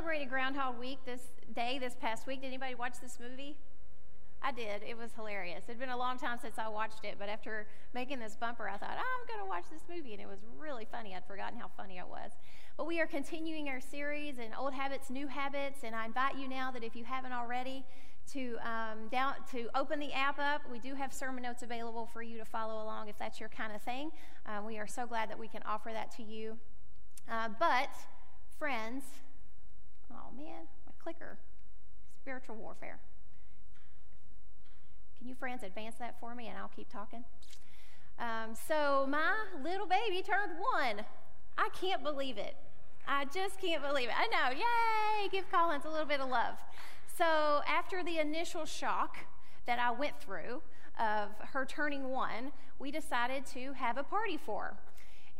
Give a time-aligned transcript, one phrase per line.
[0.00, 1.20] Celebrated Groundhog Week this
[1.54, 2.40] day, this past week.
[2.40, 3.58] Did anybody watch this movie?
[4.40, 4.82] I did.
[4.82, 5.64] It was hilarious.
[5.68, 8.66] It had been a long time since I watched it, but after making this bumper,
[8.66, 11.14] I thought, oh, I'm going to watch this movie, and it was really funny.
[11.14, 12.30] I'd forgotten how funny it was.
[12.78, 16.48] But we are continuing our series in Old Habits, New Habits, and I invite you
[16.48, 17.84] now that if you haven't already,
[18.32, 20.62] to um, down to open the app up.
[20.72, 23.74] We do have sermon notes available for you to follow along if that's your kind
[23.74, 24.12] of thing.
[24.46, 26.56] Uh, we are so glad that we can offer that to you.
[27.30, 27.90] Uh, but
[28.58, 29.02] friends,
[30.30, 31.38] oh man, my clicker,
[32.20, 32.98] spiritual warfare.
[35.18, 37.24] Can you friends advance that for me, and I'll keep talking.
[38.18, 39.32] Um, so my
[39.62, 41.04] little baby turned one.
[41.58, 42.56] I can't believe it.
[43.06, 44.14] I just can't believe it.
[44.16, 44.56] I know.
[44.56, 45.28] Yay!
[45.30, 46.54] Give Collins a little bit of love.
[47.16, 49.18] So, after the initial shock
[49.66, 50.62] that I went through
[50.98, 54.76] of her turning one, we decided to have a party for her.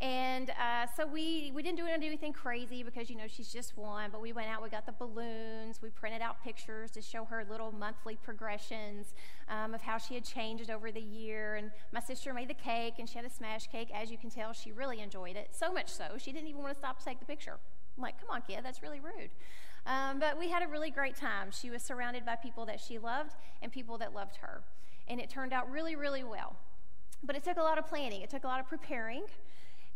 [0.00, 4.08] And uh, so we, we didn't do anything crazy because, you know, she's just one,
[4.10, 7.44] but we went out, we got the balloons, we printed out pictures to show her
[7.50, 9.14] little monthly progressions
[9.48, 11.56] um, of how she had changed over the year.
[11.56, 13.90] And my sister made the cake, and she had a smash cake.
[13.94, 16.72] As you can tell, she really enjoyed it, so much so, she didn't even want
[16.72, 17.58] to stop to take the picture.
[17.98, 19.30] I'm like, come on, kid, that's really rude.
[19.84, 21.48] Um, but we had a really great time.
[21.50, 24.62] She was surrounded by people that she loved and people that loved her.
[25.08, 26.56] And it turned out really, really well.
[27.22, 29.24] But it took a lot of planning, it took a lot of preparing.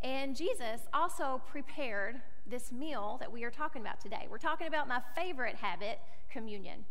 [0.04, 4.26] And Jesus also prepared this meal that we are talking about today.
[4.30, 5.98] We're talking about my favorite habit,
[6.30, 6.84] communion.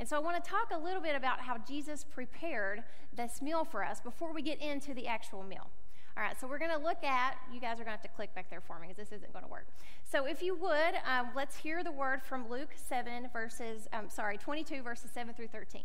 [0.00, 2.82] And so I want to talk a little bit about how Jesus prepared
[3.14, 5.70] this meal for us before we get into the actual meal.
[6.16, 8.08] All right, so we're going to look at, you guys are going to have to
[8.08, 9.68] click back there for me because this isn't going to work.
[10.02, 14.38] So if you would, um, let's hear the word from Luke 7, verses, um, sorry,
[14.38, 15.82] 22, verses 7 through 13.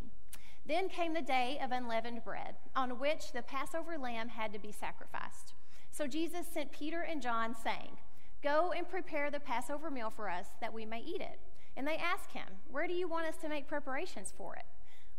[0.66, 4.72] Then came the day of unleavened bread, on which the Passover lamb had to be
[4.72, 5.54] sacrificed.
[5.92, 7.98] So Jesus sent Peter and John, saying,
[8.42, 11.38] Go and prepare the Passover meal for us, that we may eat it.
[11.76, 14.64] And they asked him, Where do you want us to make preparations for it?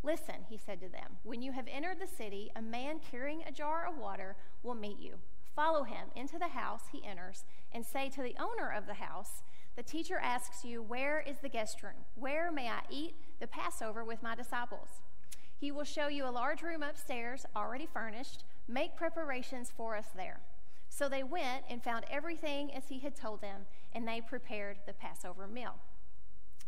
[0.01, 3.51] Listen, he said to them, when you have entered the city, a man carrying a
[3.51, 5.15] jar of water will meet you.
[5.55, 9.43] Follow him into the house he enters and say to the owner of the house,
[9.77, 12.05] The teacher asks you, Where is the guest room?
[12.15, 14.89] Where may I eat the Passover with my disciples?
[15.55, 18.43] He will show you a large room upstairs, already furnished.
[18.67, 20.41] Make preparations for us there.
[20.95, 23.61] So they went and found everything as he had told them,
[23.93, 25.73] and they prepared the Passover meal.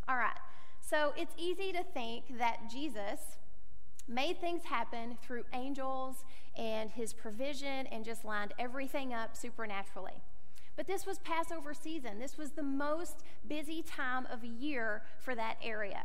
[0.10, 0.40] All right.
[0.82, 3.38] So it's easy to think that Jesus
[4.08, 6.26] made things happen through angels
[6.58, 10.24] and his provision and just lined everything up supernaturally.
[10.76, 12.18] But this was Passover season.
[12.18, 16.02] This was the most busy time of year for that area.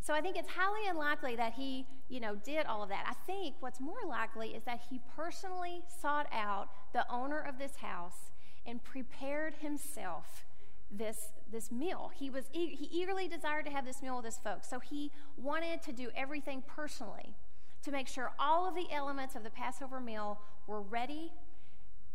[0.00, 3.04] So I think it's highly unlikely that he, you know, did all of that.
[3.08, 7.76] I think what's more likely is that he personally sought out the owner of this
[7.76, 8.30] house
[8.66, 10.46] and prepared himself
[10.90, 12.10] this, this meal.
[12.14, 14.68] He, was, he eagerly desired to have this meal with his folks.
[14.68, 17.34] So he wanted to do everything personally
[17.82, 21.32] to make sure all of the elements of the Passover meal were ready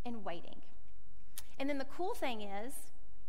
[0.06, 0.62] and waiting.
[1.58, 2.74] And then the cool thing is,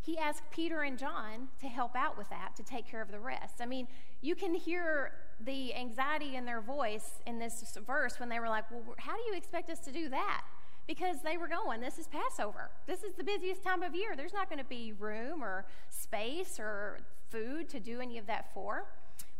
[0.06, 3.21] he asked Peter and John to help out with that, to take care of the
[3.21, 3.56] rest.
[3.61, 3.89] I mean,
[4.22, 5.12] you can hear
[5.44, 9.22] the anxiety in their voice in this verse when they were like, Well, how do
[9.28, 10.43] you expect us to do that?
[10.87, 12.71] because they were going, this is Passover.
[12.87, 14.15] This is the busiest time of year.
[14.17, 18.53] There's not going to be room or space or food to do any of that
[18.55, 18.84] for.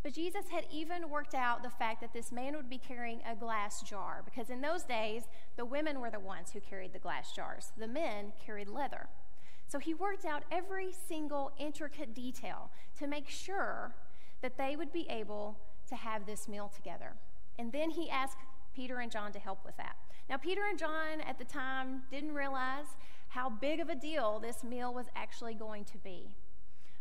[0.03, 3.35] But Jesus had even worked out the fact that this man would be carrying a
[3.35, 5.25] glass jar, because in those days,
[5.57, 9.09] the women were the ones who carried the glass jars, the men carried leather.
[9.69, 13.95] So he worked out every single intricate detail to make sure
[14.43, 15.59] that they would be able
[15.89, 17.15] to have this meal together.
[17.59, 18.39] And then he asked
[18.75, 19.97] Peter and John to help with that.
[20.29, 22.87] Now, Peter and John at the time didn't realize
[23.29, 26.29] how big of a deal this meal was actually going to be.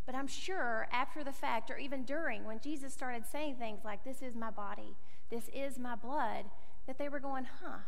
[0.05, 4.03] But I'm sure after the fact, or even during, when Jesus started saying things like,
[4.03, 4.95] This is my body,
[5.31, 6.45] this is my blood,
[6.85, 7.79] that they were going, Huh,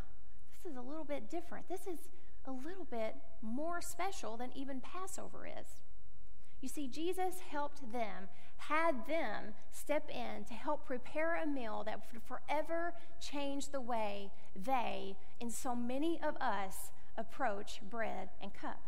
[0.52, 1.70] this is a little bit different.
[1.70, 2.00] This is
[2.48, 5.68] a little bit more special than even Passover is.
[6.62, 12.02] You see, Jesus helped them, had them step in to help prepare a meal that
[12.12, 18.82] would forever change the way they and so many of us approach bread and cup.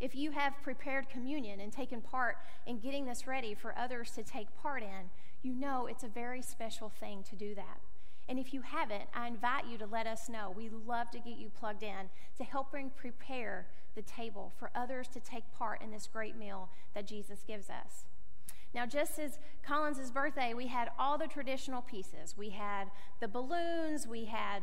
[0.00, 2.36] If you have prepared communion and taken part
[2.66, 5.10] in getting this ready for others to take part in,
[5.42, 7.80] you know it's a very special thing to do that.
[8.28, 10.52] And if you haven't, I invite you to let us know.
[10.54, 15.20] We love to get you plugged in to helping prepare the table for others to
[15.20, 18.04] take part in this great meal that Jesus gives us.
[18.74, 22.36] Now, just as Collins' birthday, we had all the traditional pieces.
[22.36, 22.88] We had
[23.20, 24.62] the balloons, we had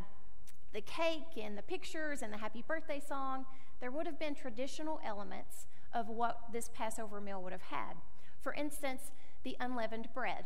[0.73, 3.45] the cake and the pictures and the happy birthday song.
[3.81, 7.93] There would have been traditional elements of what this Passover meal would have had.
[8.41, 9.11] For instance,
[9.43, 10.45] the unleavened bread.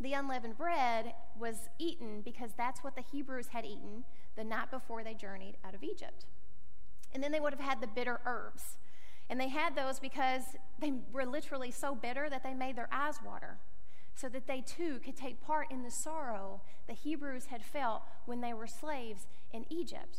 [0.00, 4.04] The unleavened bread was eaten because that's what the Hebrews had eaten
[4.36, 6.26] the night before they journeyed out of Egypt.
[7.12, 8.78] And then they would have had the bitter herbs.
[9.28, 10.42] And they had those because
[10.78, 13.58] they were literally so bitter that they made their eyes water,
[14.14, 18.40] so that they too could take part in the sorrow the Hebrews had felt when
[18.40, 20.18] they were slaves in Egypt.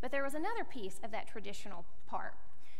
[0.00, 2.34] But there was another piece of that traditional part.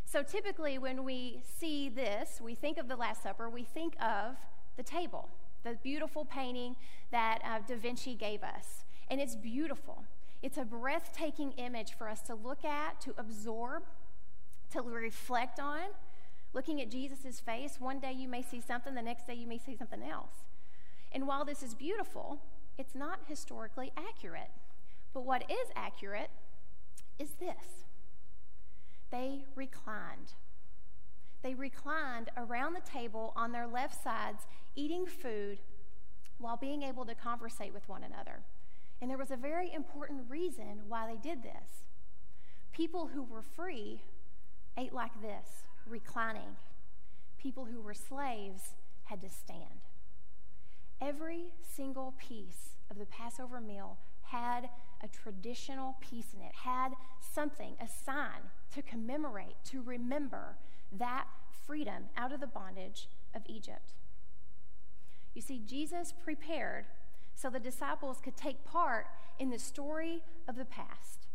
[0.05, 4.37] So typically, when we see this, we think of the Last Supper, we think of
[4.77, 5.29] the table,
[5.65, 6.77] the beautiful painting
[7.11, 8.85] that uh, Da Vinci gave us.
[9.11, 10.05] And it's beautiful.
[10.43, 13.83] It's a breathtaking image for us to look at, to absorb,
[14.73, 15.89] to reflect on.
[16.53, 19.59] Looking at Jesus' face, one day you may see something, the next day you may
[19.59, 20.45] see something else.
[21.13, 22.41] And while this is beautiful,
[22.77, 24.51] it's not historically accurate.
[25.13, 26.31] But what is accurate
[27.19, 27.85] is this
[29.11, 30.35] they reclined.
[31.43, 35.59] They reclined around the table on their left sides, eating food
[36.39, 38.41] while being able to conversate with one another.
[39.01, 41.85] And there was a very important reason why they did this.
[42.73, 44.03] People who were free
[44.77, 46.57] ate like this, reclining.
[47.39, 48.75] People who were slaves
[49.05, 49.83] had to stand.
[51.01, 54.69] Every single piece of the Passover meal had
[55.03, 60.57] a traditional piece in it, had something, a sign to commemorate, to remember
[60.93, 61.27] that
[61.67, 63.95] freedom out of the bondage of Egypt.
[65.35, 66.87] You see, Jesus prepared
[67.35, 69.07] so the disciples could take part
[69.39, 71.29] in the story of the past,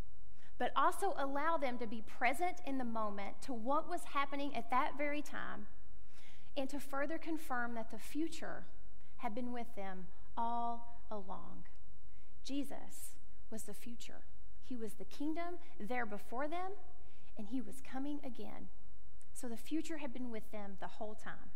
[0.58, 4.70] but also allow them to be present in the moment to what was happening at
[4.70, 5.68] that very time
[6.58, 8.66] and to further confirm that the future
[9.18, 10.08] had been with them
[10.38, 11.64] all along.
[12.44, 13.14] Jesus
[13.50, 14.26] was the future.
[14.64, 16.72] He was the kingdom there before them,
[17.38, 18.68] and he was coming again.
[19.34, 21.52] So the future had been with them the whole time.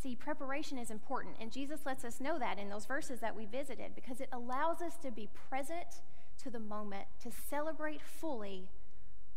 [0.00, 3.46] See, preparation is important, and Jesus lets us know that in those verses that we
[3.46, 6.02] visited because it allows us to be present
[6.42, 8.68] to the moment, to celebrate fully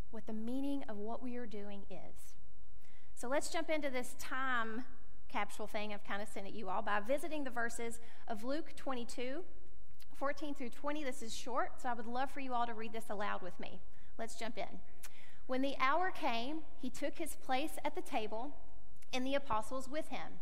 [0.09, 2.33] what the meaning of what we are doing is.
[3.15, 4.85] So let's jump into this time
[5.29, 8.73] capsule thing I've kind of sent at you all by visiting the verses of Luke
[8.75, 9.43] 22,
[10.15, 11.03] 14 through 20.
[11.03, 13.59] This is short, so I would love for you all to read this aloud with
[13.59, 13.81] me.
[14.17, 14.79] Let's jump in.
[15.47, 18.55] When the hour came, he took his place at the table,
[19.13, 20.39] and the apostles with him.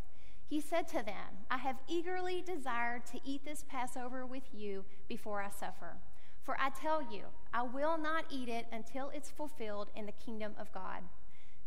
[0.48, 5.42] He said to them, I have eagerly desired to eat this Passover with you before
[5.42, 5.98] I suffer.
[6.44, 7.24] For I tell you,
[7.54, 11.04] I will not eat it until it's fulfilled in the kingdom of God.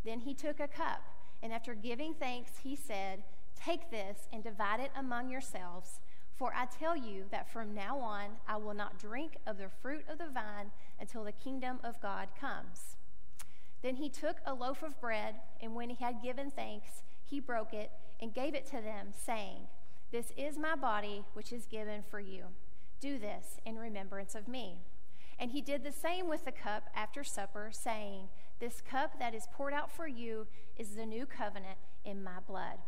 [0.04, 1.02] Then he took a cup,
[1.42, 3.22] and after giving thanks, he said,
[3.54, 6.00] Take this and divide it among yourselves.
[6.36, 10.04] For I tell you that from now on I will not drink of the fruit
[10.08, 12.95] of the vine until the kingdom of God comes.
[13.82, 17.72] Then he took a loaf of bread, and when he had given thanks, he broke
[17.72, 17.90] it
[18.20, 19.68] and gave it to them, saying,
[20.10, 22.44] This is my body, which is given for you.
[23.00, 24.78] Do this in remembrance of me.
[25.38, 28.28] And he did the same with the cup after supper, saying,
[28.58, 32.78] This cup that is poured out for you is the new covenant in my blood.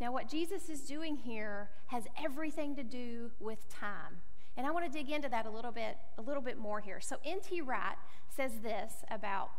[0.00, 4.22] Now, what Jesus is doing here has everything to do with time.
[4.56, 7.00] And I want to dig into that a little bit, a little bit more here.
[7.00, 7.60] So N.T.
[7.60, 7.96] Wright
[8.34, 9.50] says this about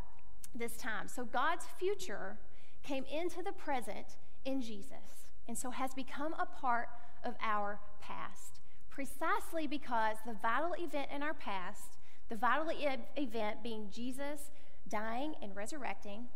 [0.56, 1.08] this time.
[1.08, 2.38] So God's future
[2.84, 6.90] came into the present in Jesus, and so has become a part
[7.24, 8.60] of our past.
[8.90, 11.98] Precisely because the vital event in our past,
[12.30, 12.88] the vital e-
[13.18, 14.52] event being Jesus
[14.88, 16.28] dying and resurrecting,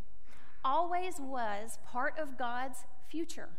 [0.63, 3.49] always was part of God's future.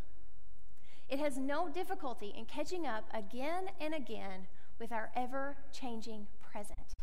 [1.07, 4.47] It has no difficulty in catching up again and again
[4.79, 6.93] with our ever changing present.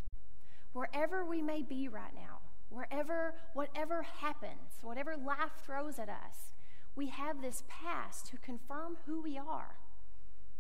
[0.73, 2.41] Wherever we may be right now,
[2.73, 6.53] wherever, whatever happens, whatever life throws at us,
[6.95, 9.77] we have this past to confirm who we are,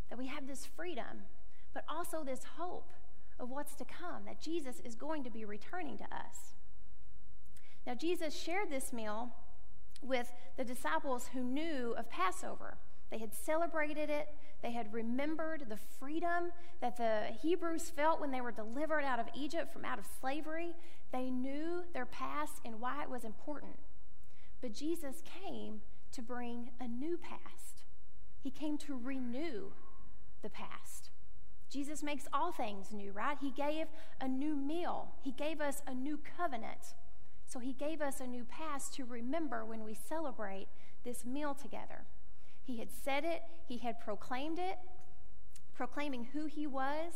[0.09, 1.25] that we have this freedom,
[1.75, 2.92] but also this hope
[3.38, 6.54] of what's to come, that Jesus is going to be returning to us.
[7.87, 9.31] Now, Jesus shared this meal
[10.00, 12.78] with the disciples who knew of Passover.
[13.12, 14.26] They had celebrated it,
[14.62, 16.50] they had remembered the freedom
[16.81, 20.73] that the Hebrews felt when they were delivered out of Egypt from out of slavery.
[21.12, 23.76] They knew their past and why it was important.
[24.62, 27.85] But Jesus came to bring a new past.
[28.42, 29.73] He came to renew
[30.40, 31.11] the past.
[31.69, 33.37] Jesus makes all things new, right?
[33.40, 33.88] He gave
[34.23, 36.95] a new meal, He gave us a new covenant.
[37.47, 40.69] So He gave us a new past to remember when we celebrate
[41.04, 42.07] this meal together.
[42.64, 44.78] He had said it, He had proclaimed it,
[45.75, 47.12] proclaiming who He was,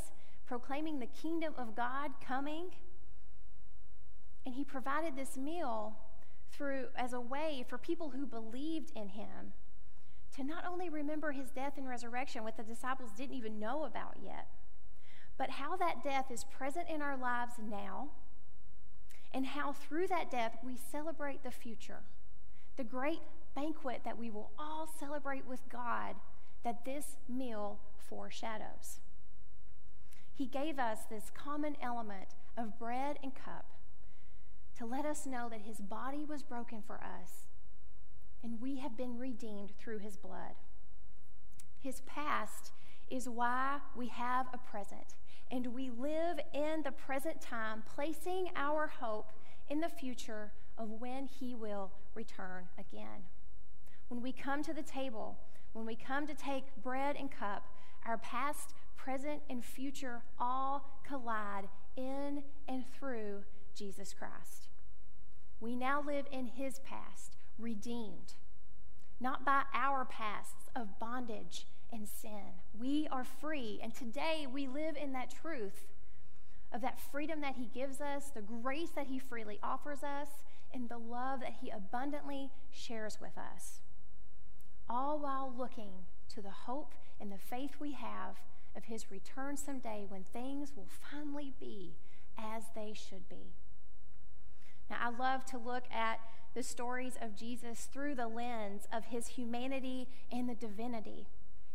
[0.47, 2.71] proclaiming the kingdom of God coming.
[4.45, 5.97] And He provided this meal
[6.57, 9.53] through as a way for people who believed in him
[10.35, 14.17] to not only remember his death and resurrection, what the disciples didn't even know about
[14.23, 14.49] yet,
[15.39, 18.09] but how that death is present in our lives now,
[19.33, 22.01] and how through that death we celebrate the future,
[22.77, 23.21] the great
[23.57, 26.15] banquet that we will all celebrate with God
[26.63, 29.01] that this meal foreshadows.
[30.33, 33.67] He gave us this common element of bread and cup
[34.79, 37.47] to let us know that his body was broken for us
[38.43, 40.55] and we have been redeemed through his blood.
[41.81, 42.73] His past
[43.11, 45.15] is why we have a present,
[45.51, 49.33] and we live in the present time, placing our hope
[49.69, 53.25] in the future of when he will return again.
[54.09, 55.39] When we come to the table,
[55.73, 57.65] when we come to take bread and cup,
[58.07, 63.45] our past, present, and future all collide in and through
[63.75, 64.69] Jesus Christ.
[65.61, 68.35] We now live in his past, redeemed,
[69.21, 72.61] not by our pasts of bondage and sin.
[72.79, 75.87] We are free, and today we live in that truth
[76.73, 80.29] of that freedom that he gives us, the grace that he freely offers us,
[80.75, 83.81] and the love that he abundantly shares with us.
[84.89, 85.93] All while looking
[86.35, 88.37] to the hope and the faith we have
[88.77, 91.95] of his return someday when things will finally be
[92.39, 93.55] as they should be.
[94.89, 96.21] Now, I love to look at
[96.55, 101.27] the stories of Jesus through the lens of his humanity and the divinity.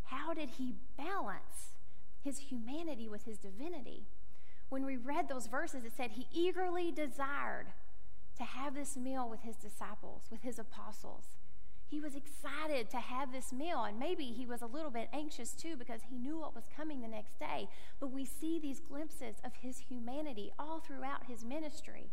[0.05, 1.73] How did he balance
[2.23, 4.05] his humanity with his divinity?
[4.69, 7.67] When we read those verses, it said he eagerly desired
[8.37, 11.25] to have this meal with his disciples, with his apostles.
[11.91, 15.51] He was excited to have this meal, and maybe he was a little bit anxious
[15.51, 17.67] too because he knew what was coming the next day.
[17.99, 22.09] But we see these glimpses of his humanity all throughout his ministry.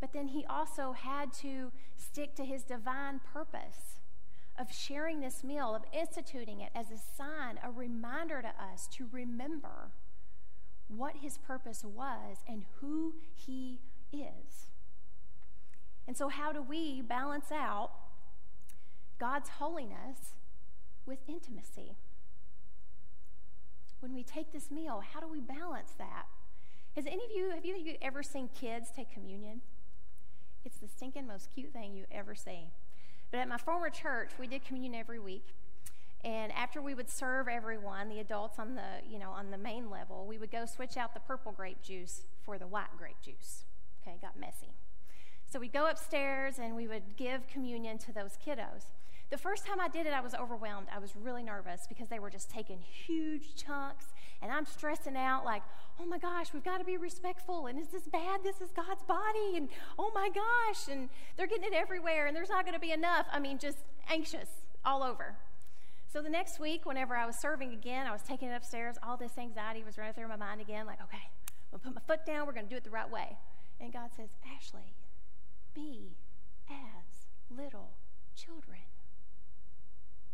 [0.00, 3.98] But then he also had to stick to his divine purpose
[4.56, 9.08] of sharing this meal, of instituting it as a sign, a reminder to us to
[9.10, 9.90] remember
[10.86, 13.80] what his purpose was and who he
[14.12, 14.70] is.
[16.06, 17.90] And so, how do we balance out
[19.20, 20.34] God's holiness
[21.04, 21.92] with intimacy?
[24.00, 26.24] When we take this meal, how do we balance that?
[26.96, 29.60] Has any of you, have you ever seen kids take communion?
[30.64, 32.68] It's the stinking most cute thing you ever see.
[33.30, 35.54] But at my former church, we did communion every week.
[36.24, 39.90] And after we would serve everyone, the adults on the, you know, on the main
[39.90, 43.64] level, we would go switch out the purple grape juice for the white grape juice.
[44.02, 44.72] Okay, got messy.
[45.50, 48.84] So we'd go upstairs and we would give communion to those kiddos.
[49.30, 50.88] The first time I did it, I was overwhelmed.
[50.92, 54.06] I was really nervous because they were just taking huge chunks,
[54.42, 55.62] and I'm stressing out like,
[56.00, 58.42] oh my gosh, we've got to be respectful, and is this bad?
[58.42, 59.68] This is God's body, and
[59.98, 63.26] oh my gosh, and they're getting it everywhere, and there's not going to be enough.
[63.32, 64.48] I mean, just anxious
[64.84, 65.36] all over.
[66.12, 68.96] So the next week, whenever I was serving again, I was taking it upstairs.
[69.00, 71.30] All this anxiety was running through my mind again, like, okay,
[71.72, 72.48] I'm going to put my foot down.
[72.48, 73.36] We're going to do it the right way.
[73.80, 74.94] And God says, Ashley,
[75.72, 76.16] be
[76.68, 77.90] as little
[78.34, 78.79] children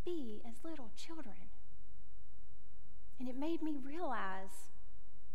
[0.06, 1.50] be as little children.
[3.18, 4.70] And it made me realize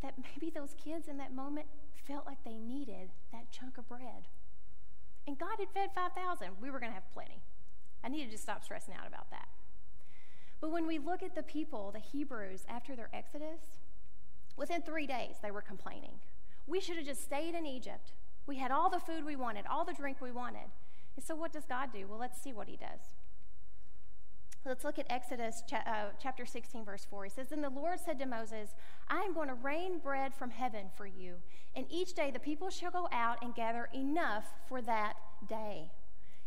[0.02, 1.68] that maybe those kids in that moment
[2.08, 4.28] felt like they needed that chunk of bread.
[5.28, 6.50] And God had fed 5,000.
[6.60, 7.42] We were going to have plenty.
[8.04, 9.48] I needed to stop stressing out about that.
[10.60, 13.62] But when we look at the people, the Hebrews, after their exodus,
[14.58, 16.20] within three days they were complaining.
[16.68, 18.14] We should have just stayed in Egypt.
[18.48, 20.70] We had all the food we wanted, all the drink we wanted.
[21.16, 22.08] And so, what does God do?
[22.08, 23.00] Well, let's see what He does.
[24.64, 27.24] Let's look at Exodus cha- uh, chapter 16, verse 4.
[27.24, 28.76] He says, Then the Lord said to Moses,
[29.10, 31.38] I am going to rain bread from heaven for you,
[31.76, 35.14] and each day the people shall go out and gather enough for that
[35.50, 35.90] day.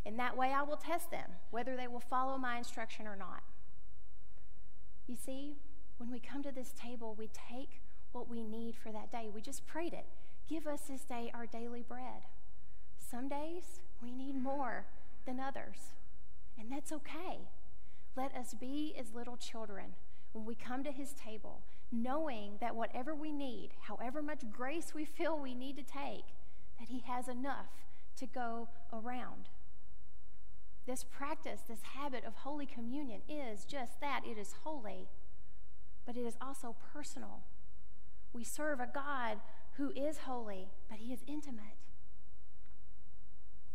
[0.04, 3.42] In that way I will test them, whether they will follow my instruction or not.
[5.08, 5.56] You see,
[5.98, 7.80] when we come to this table, we take
[8.12, 9.28] what we need for that day.
[9.34, 10.06] We just prayed it.
[10.48, 12.22] Give us this day our daily bread.
[13.10, 14.86] Some days we need more
[15.26, 15.94] than others,
[16.58, 17.48] and that's okay.
[18.16, 19.94] Let us be as little children
[20.32, 25.04] when we come to his table, knowing that whatever we need, however much grace we
[25.04, 26.26] feel we need to take,
[26.78, 27.70] that he has enough
[28.16, 29.48] to go around.
[30.86, 35.08] This practice, this habit of Holy Communion is just that it is holy,
[36.06, 37.42] but it is also personal.
[38.32, 39.38] We serve a God
[39.76, 41.78] who is holy, but he is intimate.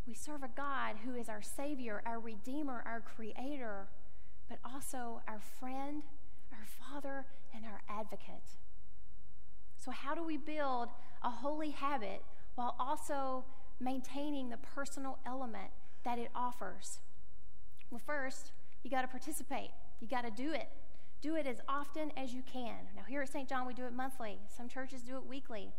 [0.05, 3.87] We serve a God who is our Savior, our Redeemer, our Creator,
[4.49, 6.03] but also our friend,
[6.51, 8.57] our Father, and our advocate.
[9.77, 10.89] So, how do we build
[11.23, 12.23] a holy habit
[12.55, 13.45] while also
[13.79, 15.71] maintaining the personal element
[16.03, 16.99] that it offers?
[17.89, 18.51] Well, first,
[18.83, 19.69] you got to participate.
[19.99, 20.69] You got to do it.
[21.21, 22.75] Do it as often as you can.
[22.95, 23.47] Now, here at St.
[23.47, 24.39] John, we do it monthly.
[24.55, 25.69] Some churches do it weekly.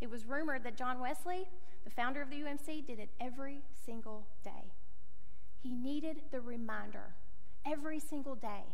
[0.00, 1.48] It was rumored that John Wesley,
[1.84, 4.72] the founder of the UMC, did it every single day.
[5.62, 7.14] He needed the reminder
[7.70, 8.64] every single day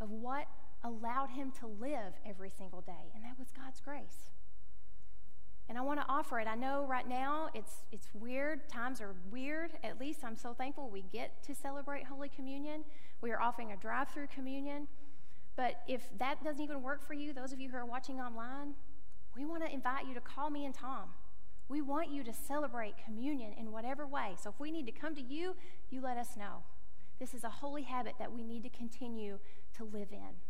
[0.00, 0.46] of what
[0.82, 4.30] allowed him to live every single day, and that was God's grace.
[5.68, 6.46] And I want to offer it.
[6.46, 8.68] I know right now it's it's weird.
[8.68, 9.70] Times are weird.
[9.82, 12.84] At least I'm so thankful we get to celebrate Holy Communion.
[13.22, 14.88] We are offering a drive-through communion.
[15.56, 18.74] But if that doesn't even work for you, those of you who are watching online,
[19.34, 21.10] we want to invite you to call me and Tom.
[21.68, 24.34] We want you to celebrate communion in whatever way.
[24.42, 25.56] So if we need to come to you,
[25.90, 26.62] you let us know.
[27.18, 29.38] This is a holy habit that we need to continue
[29.76, 30.40] to live in.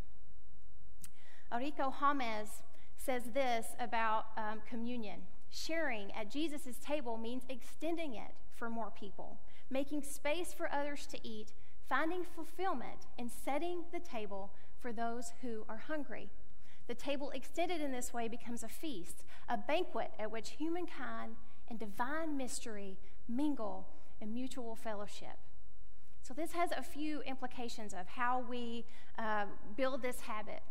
[1.52, 2.62] Enrico James
[2.96, 9.38] says this about um, communion sharing at Jesus' table means extending it for more people,
[9.70, 11.52] making space for others to eat,
[11.88, 16.28] finding fulfillment, and setting the table for those who are hungry.
[16.88, 21.36] The table extended in this way becomes a feast, a banquet at which humankind
[21.68, 23.86] and divine mystery mingle
[24.20, 25.38] in mutual fellowship.
[26.24, 28.86] So, this has a few implications of how we
[29.18, 29.44] uh,
[29.76, 30.62] build this habit.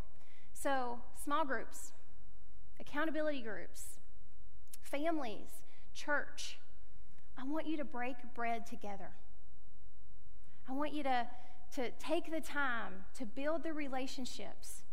[0.52, 1.94] So, small groups,
[2.80, 4.00] accountability groups,
[4.82, 5.62] families,
[5.94, 6.58] church.
[7.38, 9.12] I want you to break bread together.
[10.68, 11.28] I want you to
[11.76, 14.84] to take the time to build the relationships,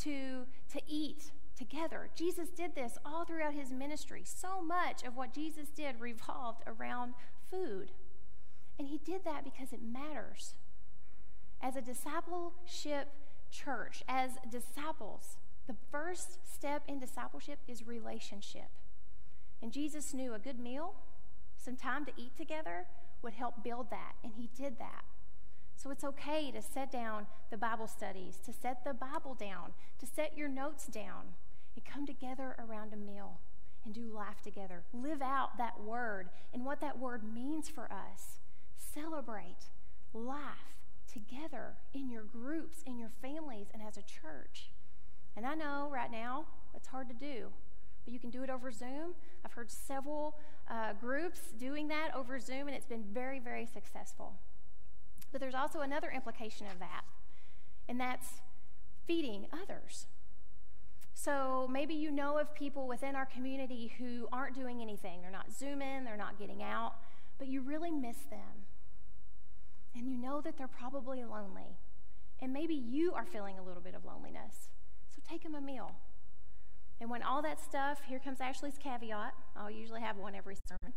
[0.00, 2.08] to, to eat together.
[2.14, 4.22] Jesus did this all throughout his ministry.
[4.24, 7.12] So much of what Jesus did revolved around
[7.50, 7.92] food.
[8.80, 10.54] And he did that because it matters.
[11.60, 13.08] As a discipleship
[13.50, 18.70] church, as disciples, the first step in discipleship is relationship.
[19.60, 20.94] And Jesus knew a good meal,
[21.62, 22.86] some time to eat together,
[23.20, 24.14] would help build that.
[24.24, 25.04] And he did that.
[25.76, 30.06] So it's okay to set down the Bible studies, to set the Bible down, to
[30.06, 31.34] set your notes down,
[31.76, 33.40] and come together around a meal
[33.84, 34.84] and do life together.
[34.94, 38.40] Live out that word and what that word means for us.
[38.94, 39.68] Celebrate
[40.12, 40.76] life
[41.12, 44.70] together in your groups, in your families, and as a church.
[45.36, 47.48] And I know right now it's hard to do,
[48.04, 49.14] but you can do it over Zoom.
[49.44, 50.36] I've heard several
[50.68, 54.34] uh, groups doing that over Zoom, and it's been very, very successful.
[55.32, 57.02] But there's also another implication of that,
[57.88, 58.40] and that's
[59.06, 60.06] feeding others.
[61.14, 65.20] So maybe you know of people within our community who aren't doing anything.
[65.20, 66.94] They're not Zooming, they're not getting out,
[67.38, 68.59] but you really miss them.
[69.94, 71.76] And you know that they're probably lonely.
[72.40, 74.68] And maybe you are feeling a little bit of loneliness.
[75.14, 75.92] So take them a meal.
[77.00, 79.34] And when all that stuff, here comes Ashley's caveat.
[79.56, 80.94] I'll usually have one every sermon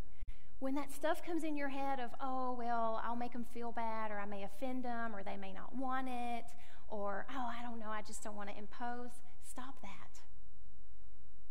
[0.64, 4.12] when that stuff comes in your head of, oh, well, I'll make them feel bad,
[4.12, 6.46] or I may offend them, or they may not want it,
[6.88, 9.10] or, oh, I don't know, I just don't want to impose,
[9.44, 10.22] stop that.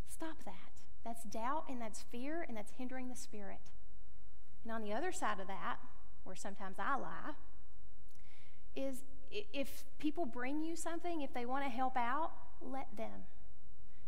[0.09, 0.81] Stop that.
[1.05, 3.71] That's doubt and that's fear and that's hindering the spirit.
[4.65, 5.77] And on the other side of that,
[6.25, 7.33] where sometimes I lie,
[8.75, 13.27] is if people bring you something, if they want to help out, let them.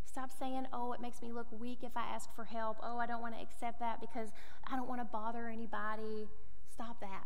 [0.04, 2.76] Stop saying, oh, it makes me look weak if I ask for help.
[2.82, 4.28] Oh, I don't want to accept that because
[4.70, 6.28] I don't want to bother anybody.
[6.72, 7.24] Stop that.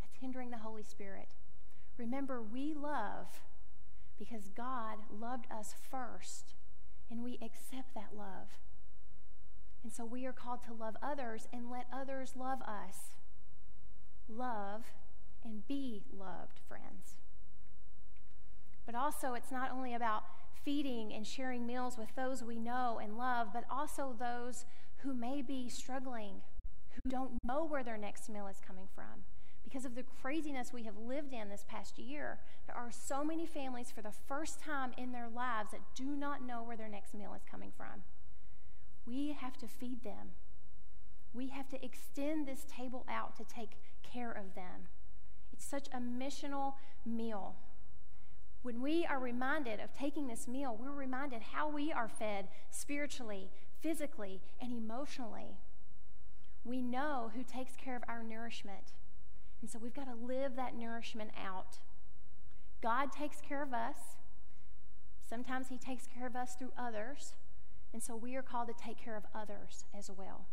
[0.00, 1.34] That's hindering the Holy Spirit.
[1.98, 3.26] Remember, we love
[4.18, 6.54] because God loved us first,
[7.10, 8.48] and we accept that love.
[9.82, 13.14] And so we are called to love others and let others love us.
[14.28, 14.84] Love
[15.44, 17.16] and be loved, friends.
[18.86, 20.24] But also, it's not only about
[20.64, 24.64] feeding and sharing meals with those we know and love, but also those
[24.98, 26.42] who may be struggling,
[26.90, 29.24] who don't know where their next meal is coming from.
[29.64, 33.46] Because of the craziness we have lived in this past year, there are so many
[33.46, 37.14] families for the first time in their lives that do not know where their next
[37.14, 38.02] meal is coming from.
[39.06, 40.32] We have to feed them.
[41.34, 44.88] We have to extend this table out to take care of them.
[45.52, 46.74] It's such a missional
[47.06, 47.56] meal.
[48.62, 53.50] When we are reminded of taking this meal, we're reminded how we are fed spiritually,
[53.80, 55.56] physically, and emotionally.
[56.64, 58.92] We know who takes care of our nourishment.
[59.60, 61.78] And so we've got to live that nourishment out.
[62.82, 63.96] God takes care of us.
[65.28, 67.34] Sometimes He takes care of us through others.
[67.92, 70.46] And so we are called to take care of others as well.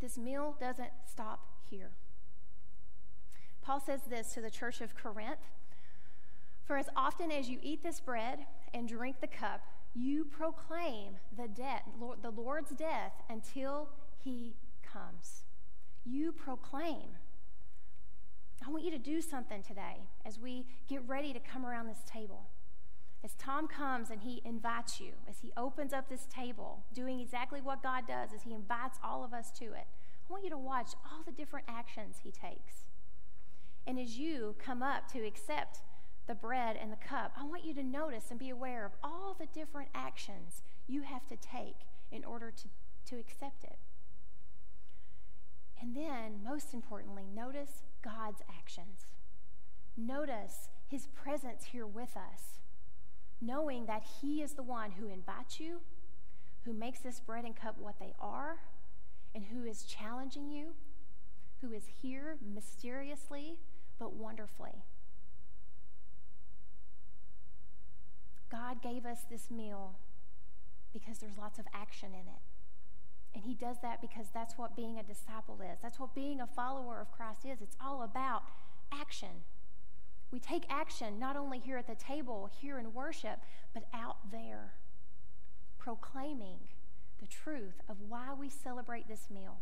[0.00, 1.90] This meal doesn't stop here.
[3.62, 5.40] Paul says this to the church of Corinth
[6.66, 8.40] for as often as you eat this bread
[8.74, 9.62] and drink the cup,
[9.94, 11.82] you proclaim the, death,
[12.20, 13.88] the Lord's death until
[14.22, 15.44] he comes.
[16.04, 17.16] You proclaim.
[18.66, 22.02] I want you to do something today as we get ready to come around this
[22.04, 22.48] table.
[23.26, 27.60] As Tom comes and he invites you, as he opens up this table, doing exactly
[27.60, 29.88] what God does, as he invites all of us to it,
[30.28, 32.84] I want you to watch all the different actions he takes.
[33.84, 35.80] And as you come up to accept
[36.28, 39.34] the bread and the cup, I want you to notice and be aware of all
[39.36, 41.80] the different actions you have to take
[42.12, 42.68] in order to,
[43.06, 43.78] to accept it.
[45.82, 49.06] And then, most importantly, notice God's actions.
[49.96, 52.60] Notice his presence here with us,
[53.40, 55.80] knowing that he is the one who invites you,
[56.64, 58.56] who makes this bread and cup what they are,
[59.34, 60.74] and who is challenging you,
[61.60, 63.58] who is here mysteriously
[63.98, 64.82] but wonderfully.
[68.50, 69.96] God gave us this meal
[70.92, 72.42] because there's lots of action in it.
[73.34, 75.78] And he does that because that's what being a disciple is.
[75.82, 77.60] That's what being a follower of Christ is.
[77.60, 78.44] It's all about
[78.90, 79.44] action.
[80.36, 83.38] We take action not only here at the table, here in worship,
[83.72, 84.74] but out there,
[85.78, 86.58] proclaiming
[87.18, 89.56] the truth of why we celebrate this meal.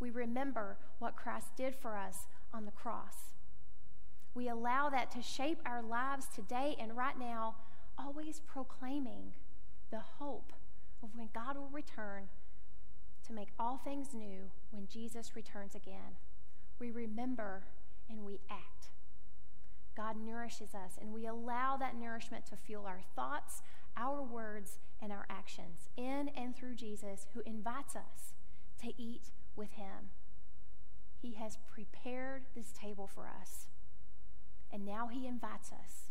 [0.00, 3.34] We remember what Christ did for us on the cross.
[4.32, 7.56] We allow that to shape our lives today and right now,
[7.98, 9.34] always proclaiming
[9.90, 10.54] the hope
[11.02, 12.28] of when God will return
[13.26, 16.16] to make all things new when Jesus returns again.
[16.78, 17.64] We remember
[18.08, 18.92] and we act.
[19.96, 23.62] God nourishes us, and we allow that nourishment to fuel our thoughts,
[23.96, 28.34] our words, and our actions in and through Jesus, who invites us
[28.82, 30.10] to eat with Him.
[31.20, 33.66] He has prepared this table for us,
[34.70, 36.10] and now He invites us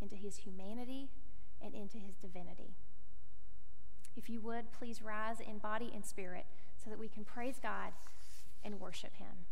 [0.00, 1.10] into His humanity
[1.60, 2.76] and into His divinity.
[4.16, 6.46] If you would, please rise in body and spirit
[6.82, 7.92] so that we can praise God
[8.64, 9.46] and worship Him.